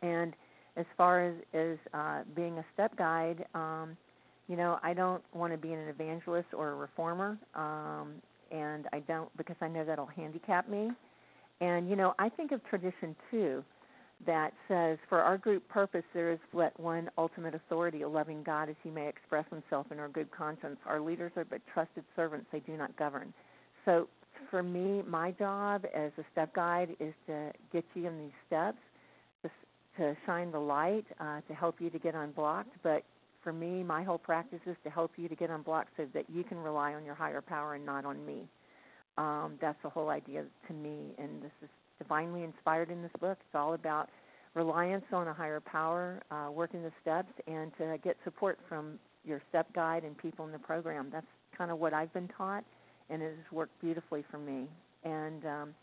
[0.02, 0.34] And
[0.76, 3.96] as far as, as uh, being a step guide, um,
[4.48, 8.14] you know, I don't want to be an evangelist or a reformer, um,
[8.50, 10.90] and I don't because I know that'll handicap me.
[11.60, 13.62] And, you know, I think of tradition two
[14.26, 18.68] that says, For our group purpose, there is but one ultimate authority, a loving God
[18.68, 20.78] as he may express himself in our good conscience.
[20.86, 23.32] Our leaders are but trusted servants, they do not govern.
[23.84, 24.08] So,
[24.50, 28.78] for me, my job as a step guide is to get you in these steps,
[29.42, 29.50] to,
[29.98, 32.74] to shine the light, uh, to help you to get unblocked.
[32.82, 33.04] But
[33.42, 36.42] for me, my whole practice is to help you to get unblocked so that you
[36.42, 38.48] can rely on your higher power and not on me.
[39.20, 43.36] Um, that's the whole idea to me, and this is divinely inspired in this book.
[43.38, 44.08] It's all about
[44.54, 49.42] reliance on a higher power, uh, working the steps, and to get support from your
[49.50, 51.08] step guide and people in the program.
[51.12, 52.64] That's kind of what I've been taught,
[53.10, 54.66] and it has worked beautifully for me.
[55.04, 55.74] And um,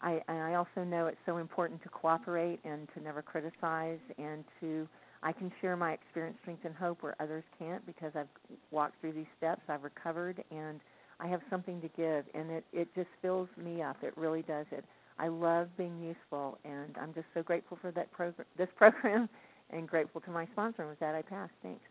[0.00, 4.88] I, I also know it's so important to cooperate and to never criticize, and to
[5.22, 8.28] I can share my experience, strength, and hope where others can't because I've
[8.70, 9.60] walked through these steps.
[9.68, 10.80] I've recovered and
[11.20, 13.96] I have something to give, and it it just fills me up.
[14.02, 14.66] It really does.
[14.70, 14.84] It.
[15.18, 19.28] I love being useful, and I'm just so grateful for that program, this program,
[19.70, 20.82] and grateful to my sponsor.
[20.82, 21.50] And with that, I pass.
[21.62, 21.82] Thanks.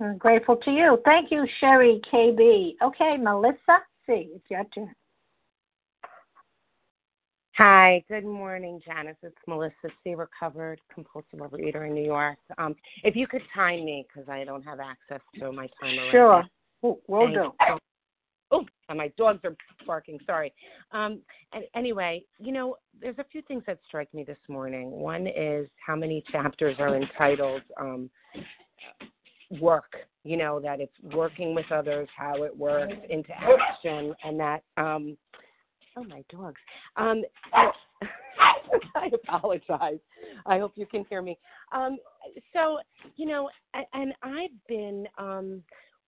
[0.00, 0.98] I'm grateful to you.
[1.04, 2.74] Thank you, Sherry KB.
[2.82, 4.30] Okay, Melissa C.
[4.34, 4.92] It's your turn.
[7.56, 9.16] Hi, good morning, Janice.
[9.22, 10.14] It's Melissa C.
[10.14, 12.38] Recovered compulsive overeater in New York.
[12.56, 12.74] Um,
[13.04, 16.10] if you could time me, because I don't have access to my timer.
[16.10, 16.46] Sure, right
[17.06, 17.52] we'll do.
[18.52, 20.18] Oh, my dogs are barking.
[20.26, 20.52] Sorry.
[20.92, 21.20] Um,
[21.52, 24.90] and anyway, you know, there's a few things that strike me this morning.
[24.90, 28.10] One is how many chapters are entitled um,
[29.60, 29.92] work.
[30.24, 34.62] You know that it's working with others, how it works into action, and that.
[34.76, 35.16] Um,
[35.96, 36.60] oh, my dogs.
[36.96, 37.22] Um,
[38.94, 39.98] I apologize.
[40.46, 41.38] I hope you can hear me.
[41.72, 41.98] Um,
[42.52, 42.78] so,
[43.16, 43.50] you know,
[43.92, 45.62] and I've been um,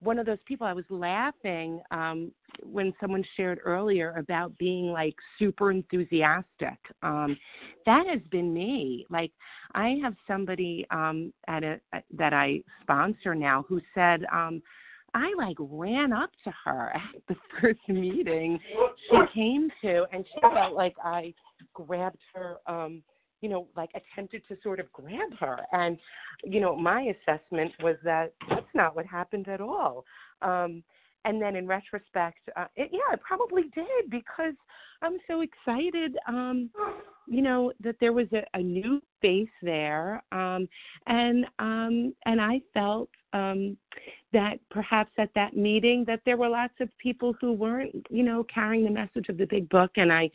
[0.05, 0.65] one of those people.
[0.65, 2.31] I was laughing um,
[2.63, 6.77] when someone shared earlier about being like super enthusiastic.
[7.03, 7.37] Um,
[7.85, 9.05] that has been me.
[9.09, 9.31] Like,
[9.73, 11.79] I have somebody um, at a
[12.17, 14.25] that I sponsor now who said.
[14.31, 14.61] Um,
[15.13, 18.59] I like ran up to her at the first meeting
[19.09, 21.33] she came to, and she felt like I
[21.73, 23.01] grabbed her um
[23.41, 25.59] you know like attempted to sort of grab her.
[25.71, 25.97] And
[26.43, 30.05] you know my assessment was that that's not what happened at all.
[30.41, 30.83] Um
[31.25, 34.53] and then in retrospect uh, it, yeah i probably did because
[35.01, 36.69] i'm so excited um
[37.27, 40.23] you know that there was a, a new face there.
[40.31, 40.67] Um
[41.07, 43.75] and um and i felt um
[44.33, 48.45] that perhaps at that meeting that there were lots of people who weren't you know
[48.53, 49.91] carrying the message of the big book.
[49.97, 50.29] And i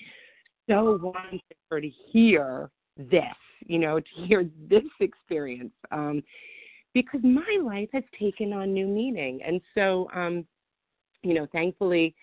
[0.69, 1.41] so wanted
[1.71, 2.71] her to hear
[3.11, 3.25] this,
[3.67, 5.73] you know, to hear this experience.
[5.91, 6.23] Um,
[6.93, 9.41] because my life has taken on new meaning.
[9.47, 10.45] And so, um,
[11.23, 12.15] you know, thankfully,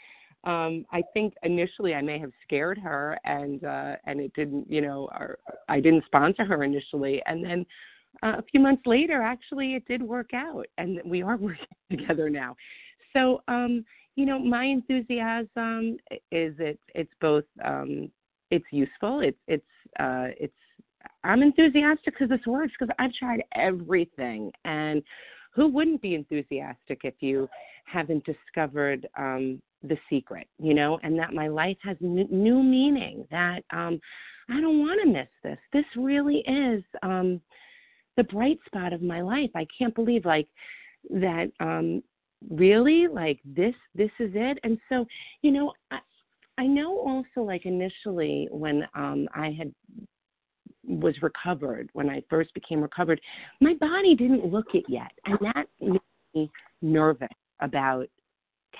[0.44, 4.82] um, I think initially I may have scared her, and uh, and it didn't, you
[4.82, 7.66] know, or, I didn't sponsor her initially, and then
[8.24, 12.30] uh, a few months later, actually, it did work out, and we are working together
[12.30, 12.56] now.
[13.14, 13.84] So, um,
[14.16, 15.98] you know, my enthusiasm
[16.32, 18.10] is it it's both um,
[18.52, 19.22] it's useful.
[19.22, 19.64] It's it's
[20.00, 20.54] uh, it's
[21.24, 25.04] I'm enthusiastic because this works because I've tried everything, and
[25.54, 27.50] who wouldn't be enthusiastic if you
[27.86, 33.26] haven't discovered um, the secret, you know, and that my life has n- new meaning.
[33.32, 34.00] That um,
[34.50, 35.58] I don't want to miss this.
[35.74, 37.42] This really is um,
[38.16, 39.52] the bright spot of my life.
[39.56, 40.48] I can't believe like
[41.10, 41.52] that.
[41.60, 42.04] Um,
[42.50, 43.76] really, like this.
[43.96, 44.60] This is it.
[44.64, 45.06] And so,
[45.42, 46.00] you know, I,
[46.58, 49.74] I know also like initially when um I had
[50.88, 53.20] was recovered, when I first became recovered,
[53.62, 55.12] my body didn't look it yet.
[55.26, 56.00] And that made
[56.34, 57.28] me nervous
[57.62, 58.08] about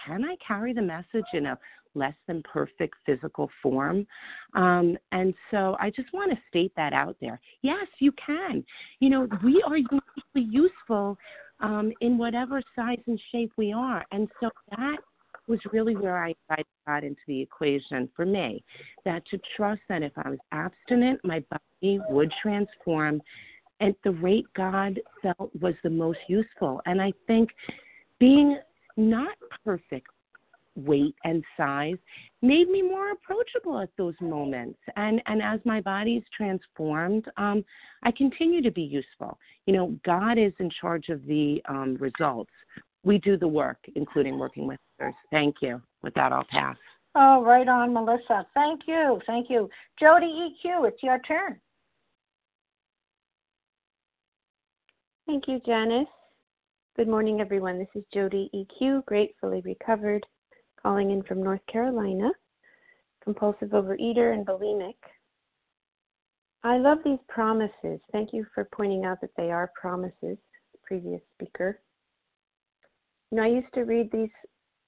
[0.06, 1.58] can I carry the message in a
[1.96, 4.06] less than perfect physical form?
[4.54, 7.40] Um, and so I just want to state that out there.
[7.62, 8.64] Yes, you can.
[9.00, 10.02] You know, we are uniquely
[10.36, 11.18] useful
[11.60, 14.06] um, in whatever size and shape we are.
[14.12, 14.98] And so that
[15.48, 16.34] was really where I,
[16.86, 18.64] got into the equation for me.
[19.04, 23.22] That to trust that if I was abstinent, my body would transform
[23.82, 26.82] at the rate God felt was the most useful.
[26.86, 27.50] And I think
[28.20, 28.58] being
[28.96, 30.08] not perfect
[30.78, 31.98] weight and size
[32.42, 37.66] made me more approachable at those moments and and as my body's transformed um
[38.04, 42.52] i continue to be useful you know god is in charge of the um results
[43.08, 45.16] we do the work, including working with others.
[45.32, 45.82] Thank you.
[46.04, 46.76] With that, I'll pass.
[47.16, 48.46] Oh, right on, Melissa.
[48.54, 49.20] Thank you.
[49.26, 49.70] Thank you.
[50.00, 50.28] Jody
[50.66, 51.60] EQ, it's your turn.
[55.26, 56.08] Thank you, Janice.
[56.96, 57.80] Good morning, everyone.
[57.80, 60.26] This is Jody EQ, gratefully recovered,
[60.82, 62.30] calling in from North Carolina,
[63.24, 64.96] compulsive overeater and bulimic.
[66.64, 68.00] I love these promises.
[68.12, 70.38] Thank you for pointing out that they are promises,
[70.86, 71.80] previous speaker.
[73.32, 74.30] You know, I used to read these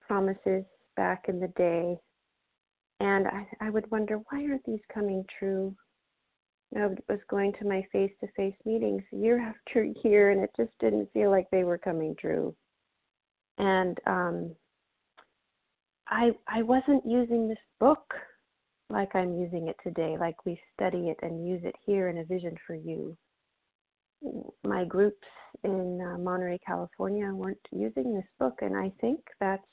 [0.08, 0.64] promises
[0.96, 1.98] back in the day,
[3.00, 5.76] and I, I would wonder why aren't these coming true?
[6.76, 10.72] I was going to my face to face meetings year after year, and it just
[10.80, 12.56] didn't feel like they were coming true.
[13.58, 14.56] And um,
[16.08, 18.14] I I wasn't using this book
[18.90, 22.24] like I'm using it today, like we study it and use it here in a
[22.24, 23.18] vision for you
[24.64, 25.28] my groups
[25.64, 29.64] in uh, Monterey, California weren't using this book, and I think that's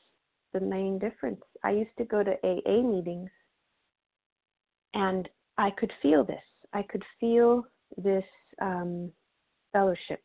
[0.52, 1.40] the main difference.
[1.64, 3.30] I used to go to AA meetings,
[4.94, 5.28] and
[5.58, 6.42] I could feel this.
[6.72, 7.64] I could feel
[7.96, 8.24] this
[8.60, 9.10] um,
[9.72, 10.22] fellowship,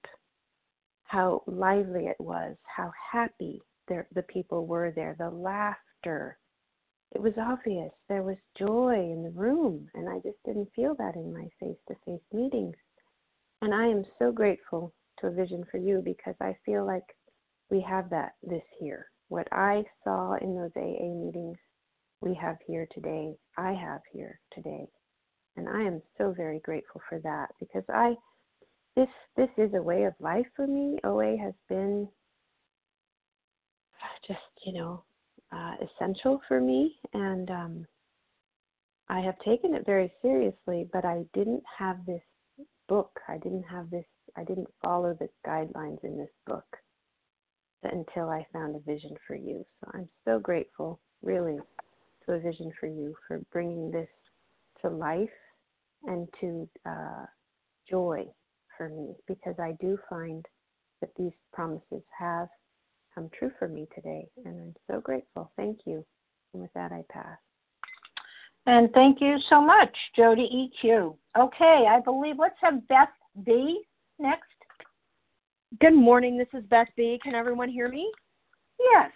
[1.03, 6.37] how lively it was, how happy there, the people were there, the laughter.
[7.13, 7.91] It was obvious.
[8.07, 11.77] There was joy in the room, and I just didn't feel that in my face
[11.89, 12.75] to face meetings.
[13.61, 17.03] And I am so grateful to a vision for you because I feel like
[17.69, 19.07] we have that this year.
[19.29, 21.57] What I saw in those AA meetings,
[22.21, 23.33] we have here today.
[23.57, 24.87] I have here today.
[25.57, 28.15] And I am so very grateful for that because I
[28.95, 30.99] this this is a way of life for me.
[31.03, 32.09] OA has been
[34.27, 35.03] just, you know,
[35.51, 37.87] uh, essential for me, and um,
[39.09, 40.87] I have taken it very seriously.
[40.91, 42.21] But I didn't have this
[42.91, 43.21] book.
[43.29, 44.03] I didn't have this.
[44.35, 46.65] I didn't follow the guidelines in this book
[47.83, 49.63] until I found a vision for you.
[49.79, 51.57] So I'm so grateful, really,
[52.25, 54.09] to a vision for you for bringing this
[54.81, 55.29] to life
[56.03, 57.25] and to uh,
[57.89, 58.25] joy
[58.77, 60.45] for me because I do find
[60.99, 62.49] that these promises have
[63.15, 65.49] come true for me today, and I'm so grateful.
[65.55, 66.05] Thank you.
[66.53, 67.37] And with that, I pass.
[68.67, 71.15] And thank you so much, Jody EQ.
[71.37, 73.09] Okay, I believe let's have Beth
[73.43, 73.81] B
[74.19, 74.43] next.
[75.79, 76.37] Good morning.
[76.37, 77.19] This is Beth B.
[77.23, 78.11] Can everyone hear me?
[78.79, 79.11] Yes.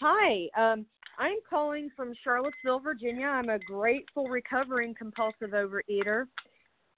[0.00, 0.48] Hi.
[0.56, 0.86] Um,
[1.18, 3.26] I'm calling from Charlottesville, Virginia.
[3.26, 6.24] I'm a grateful recovering compulsive overeater,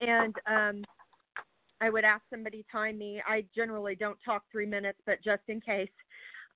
[0.01, 0.85] and um,
[1.81, 3.21] I would ask somebody time me.
[3.29, 5.91] I generally don't talk three minutes, but just in case.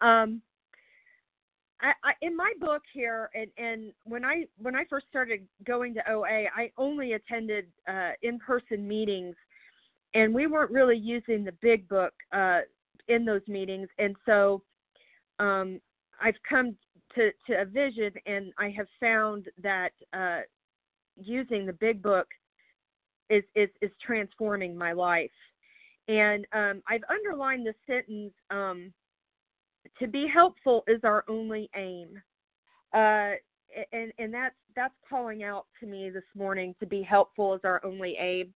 [0.00, 0.40] Um,
[1.80, 5.94] I, I, in my book here, and, and when I when I first started going
[5.94, 9.36] to OA, I only attended uh, in-person meetings,
[10.14, 12.60] and we weren't really using the big book uh,
[13.06, 13.88] in those meetings.
[13.98, 14.62] And so,
[15.38, 15.80] um,
[16.20, 16.74] I've come
[17.14, 20.40] to to a vision, and I have found that uh,
[21.16, 22.26] using the big book
[23.30, 25.30] is is is transforming my life.
[26.08, 28.92] And um, I've underlined the sentence: um,
[29.98, 32.20] "To be helpful is our only aim."
[32.92, 33.32] Uh,
[33.92, 36.74] and and that's that's calling out to me this morning.
[36.80, 38.52] To be helpful is our only aim.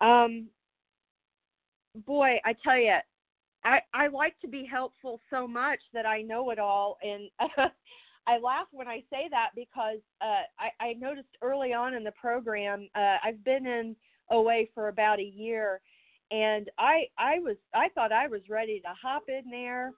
[0.00, 0.48] Um,
[2.06, 2.96] boy, I tell you,
[3.64, 7.30] I I like to be helpful so much that I know it all, and
[8.26, 12.12] I laugh when I say that because uh, I, I noticed early on in the
[12.12, 13.96] program, uh, I've been in
[14.30, 15.80] OA for about a year,
[16.30, 19.92] and I I was I thought I was ready to hop in there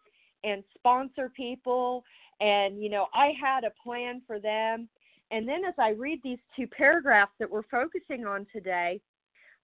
[0.45, 2.05] and sponsor people,
[2.41, 4.89] and you know I had a plan for them.
[5.31, 9.01] And then as I read these two paragraphs that we're focusing on today,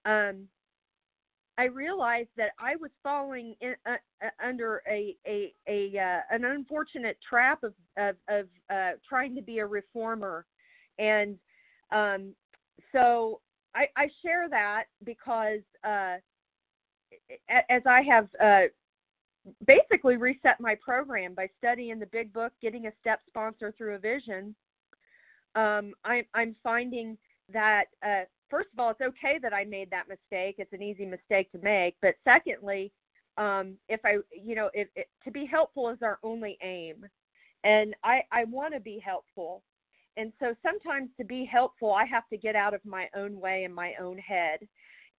[0.04, 0.48] um,
[1.58, 6.44] I realized that I was falling in, uh, uh, under a a, a uh, an
[6.44, 10.46] unfortunate trap of of, of uh, trying to be a reformer,
[10.98, 11.36] and
[11.92, 12.34] um,
[12.92, 13.40] so
[13.74, 16.16] I, I share that because uh,
[17.68, 18.68] as I have uh,
[19.66, 23.98] basically reset my program by studying the big book, getting a step sponsor through a
[23.98, 24.54] vision.
[25.54, 27.16] Um, I, I'm finding
[27.52, 30.56] that uh, first of all, it's okay that I made that mistake.
[30.58, 31.96] It's an easy mistake to make.
[32.02, 32.92] But secondly,
[33.38, 34.88] um, if I, you know, if,
[35.24, 37.06] to be helpful is our only aim,
[37.64, 39.62] and I, I want to be helpful.
[40.16, 43.64] And so sometimes to be helpful, I have to get out of my own way
[43.64, 44.66] and my own head.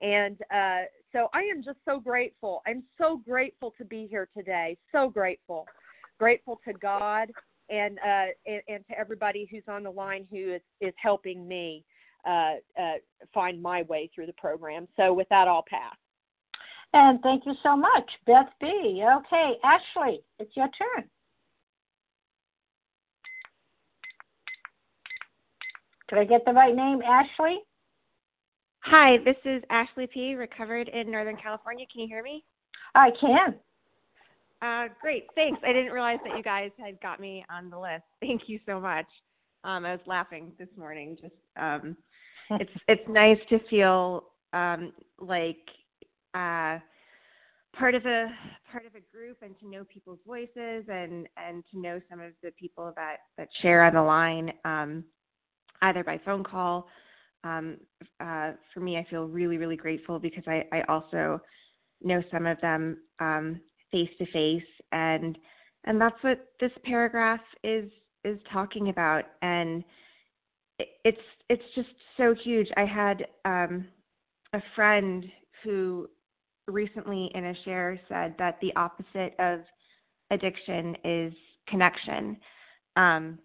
[0.01, 2.61] And uh, so I am just so grateful.
[2.65, 4.77] I'm so grateful to be here today.
[4.91, 5.67] So grateful.
[6.19, 7.31] Grateful to God
[7.69, 11.83] and uh, and, and to everybody who's on the line who is, is helping me
[12.27, 12.93] uh, uh,
[13.33, 14.87] find my way through the program.
[14.97, 15.95] So with that, I'll pass.
[16.93, 19.03] And thank you so much, Beth B.
[19.17, 21.05] Okay, Ashley, it's your turn.
[26.09, 27.59] Did I get the right name, Ashley?
[28.83, 30.33] Hi, this is Ashley P.
[30.33, 31.85] Recovered in Northern California.
[31.91, 32.43] Can you hear me?
[32.95, 33.55] I can.
[34.61, 35.61] Uh, great, thanks.
[35.63, 38.03] I didn't realize that you guys had got me on the list.
[38.21, 39.05] Thank you so much.
[39.63, 41.95] Um, I was laughing this morning just um,
[42.49, 44.23] it's it's nice to feel
[44.53, 45.59] um, like
[46.33, 46.79] uh,
[47.75, 48.27] part of a
[48.71, 52.31] part of a group and to know people's voices and and to know some of
[52.41, 55.03] the people that that share on the line um,
[55.83, 56.87] either by phone call.
[57.43, 57.77] Um,
[58.19, 61.41] uh, for me, I feel really really grateful because I I also
[62.01, 62.97] know some of them
[63.91, 65.37] face to face and
[65.83, 67.91] and that's what this paragraph is
[68.23, 69.83] is talking about and
[71.03, 71.17] it's
[71.49, 72.67] it's just so huge.
[72.77, 73.85] I had um,
[74.53, 75.25] a friend
[75.63, 76.09] who
[76.67, 79.61] recently in a share said that the opposite of
[80.31, 81.33] addiction is
[81.67, 82.37] connection.
[82.95, 83.39] Um,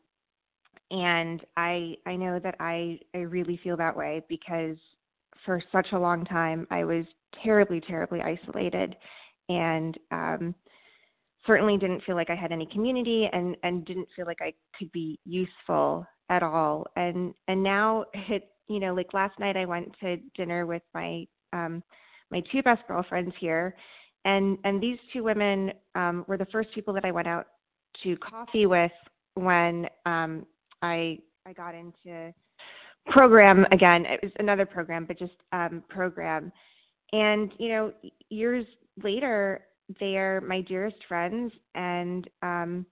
[0.91, 4.76] and I I know that I I really feel that way because
[5.45, 7.05] for such a long time I was
[7.43, 8.97] terribly terribly isolated
[9.49, 10.55] and um
[11.47, 14.91] certainly didn't feel like I had any community and and didn't feel like I could
[14.93, 16.87] be useful at all.
[16.97, 21.26] And and now it you know like last night i went to dinner with my
[21.53, 21.82] um
[22.30, 23.74] my two best girlfriends here
[24.24, 27.47] and and these two women um were the first people that i went out
[28.03, 28.93] to coffee with
[29.34, 30.45] when um
[30.83, 32.33] i i got into
[33.07, 36.51] program again it was another program but just um program
[37.12, 37.93] and you know
[38.31, 38.66] years
[39.03, 39.64] later
[40.01, 42.85] they're my dearest friends and um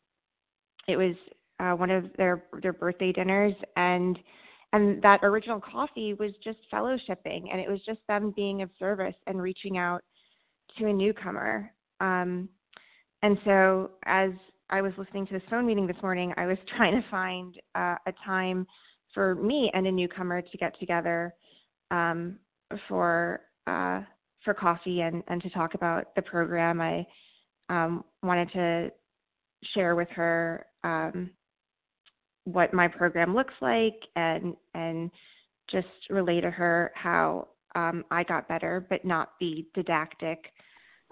[0.87, 1.15] it was
[1.61, 4.19] uh, one of their their birthday dinners, and
[4.73, 9.15] and that original coffee was just fellowshipping, and it was just them being of service
[9.27, 10.03] and reaching out
[10.79, 11.73] to a newcomer.
[12.01, 12.49] Um,
[13.23, 14.31] and so as
[14.71, 17.97] I was listening to this phone meeting this morning, I was trying to find uh,
[18.07, 18.67] a time
[19.13, 21.35] for me and a newcomer to get together
[21.91, 22.39] um,
[22.89, 24.01] for uh,
[24.45, 26.81] for coffee and, and to talk about the program.
[26.81, 27.07] I
[27.71, 28.91] um, wanted to
[29.73, 31.31] share with her um,
[32.45, 35.11] what my program looks like and and
[35.71, 40.53] just relay to her how um, I got better, but not be didactic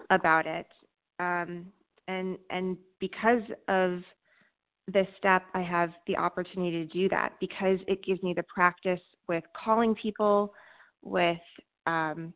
[0.09, 0.67] about it.
[1.19, 1.67] Um,
[2.07, 3.99] and and because of
[4.87, 9.01] this step, I have the opportunity to do that because it gives me the practice
[9.27, 10.53] with calling people,
[11.01, 11.37] with
[11.85, 12.33] um,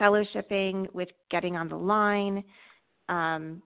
[0.00, 2.42] fellowshipping, with getting on the line,
[3.08, 3.62] um,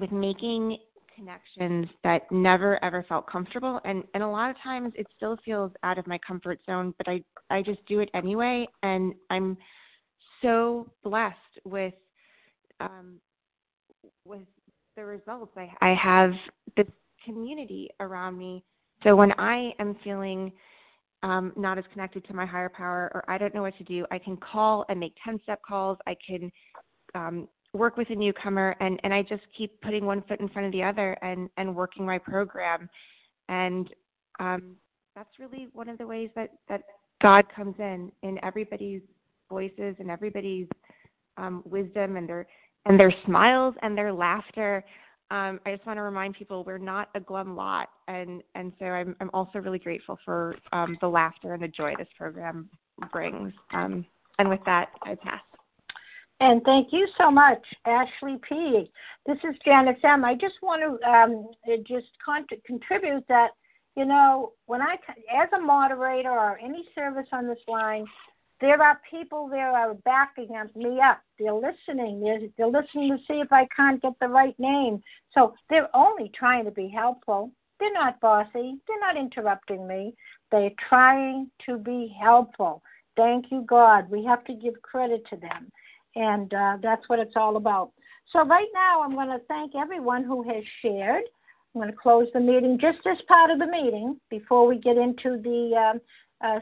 [0.00, 0.78] with making
[1.14, 3.82] connections that never ever felt comfortable.
[3.84, 7.06] And and a lot of times it still feels out of my comfort zone but
[7.06, 8.66] i i just do it anyway.
[8.82, 9.58] And i'm
[10.40, 11.36] so blessed
[11.66, 11.94] with
[12.80, 13.20] um
[14.24, 14.40] with
[14.96, 15.52] the results.
[15.56, 16.32] I i have
[16.76, 16.86] this
[17.24, 18.64] community around me.
[19.02, 20.52] So when i am feeling
[21.22, 24.06] um, not as connected to my higher power or i don't know what to do
[24.10, 25.98] i can call and make 10 step calls.
[26.06, 26.52] I can
[27.14, 30.66] um, work with a newcomer and and I just keep putting one foot in front
[30.66, 32.88] of the other and and working my program.
[33.48, 33.90] And
[34.40, 34.76] um
[35.14, 36.82] that's really one of the ways that that
[37.20, 39.02] God comes in in everybody's
[39.50, 40.68] voices and everybody's
[41.36, 42.46] um wisdom and their
[42.86, 44.84] and their smiles and their laughter
[45.30, 48.84] um, I just want to remind people we're not a glum lot, and and so
[48.84, 52.68] I'm I'm also really grateful for um, the laughter and the joy this program
[53.10, 53.52] brings.
[53.72, 54.04] Um,
[54.38, 55.40] and with that, I pass.
[56.40, 58.90] And thank you so much, Ashley P.
[59.26, 60.24] This is Janice M.
[60.24, 61.48] I just want to um,
[61.86, 63.50] just con- contribute that,
[63.96, 64.96] you know, when I,
[65.34, 68.04] as a moderator or any service on this line,
[68.60, 71.20] there are people there are backing me up.
[71.38, 72.20] They're listening.
[72.20, 75.02] They're, they're listening to see if I can't get the right name.
[75.32, 77.50] So they're only trying to be helpful.
[77.80, 78.78] They're not bossy.
[78.86, 80.14] They're not interrupting me.
[80.50, 82.82] They're trying to be helpful.
[83.16, 84.08] Thank you, God.
[84.08, 85.70] We have to give credit to them
[86.16, 87.92] and uh, that's what it's all about.
[88.32, 91.24] So, right now, I'm going to thank everyone who has shared.
[91.74, 94.96] I'm going to close the meeting just as part of the meeting before we get
[94.96, 96.00] into the um,
[96.44, 96.60] uh,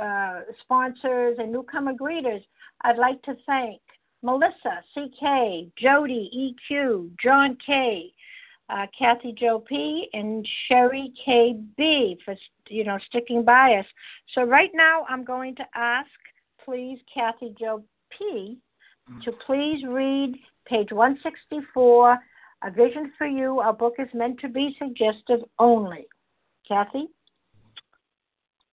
[0.00, 2.44] uh, sponsors and newcomer greeters.
[2.82, 3.80] I'd like to thank
[4.22, 8.12] Melissa, CK, Jody, EQ, John K,
[8.70, 12.34] uh, Kathy Joe P, and Sherry KB for
[12.68, 13.86] you know sticking by us.
[14.34, 16.10] So right now, I'm going to ask,
[16.64, 17.82] please, Kathy Joe
[18.16, 18.58] P,
[19.24, 20.34] to please read
[20.66, 22.18] page 164,
[22.62, 23.60] A Vision for You.
[23.60, 26.06] Our book is meant to be suggestive only.
[26.66, 27.08] Kathy?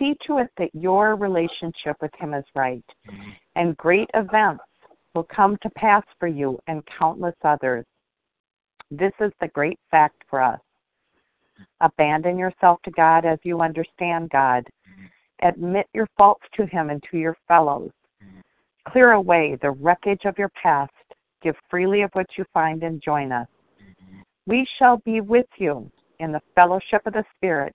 [0.00, 3.30] See to it that your relationship with Him is right, mm-hmm.
[3.54, 4.64] and great events
[5.14, 7.84] will come to pass for you and countless others.
[8.90, 10.58] This is the great fact for us.
[11.82, 14.66] Abandon yourself to God as you understand God.
[14.88, 15.48] Mm-hmm.
[15.48, 17.90] Admit your faults to Him and to your fellows.
[18.24, 18.40] Mm-hmm.
[18.90, 20.92] Clear away the wreckage of your past.
[21.42, 23.48] Give freely of what you find and join us.
[24.46, 27.74] We shall be with you in the fellowship of the Spirit,